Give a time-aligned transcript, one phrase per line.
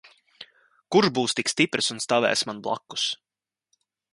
[0.95, 3.07] Kurš būs tik stiprs un stāvēs man blakus?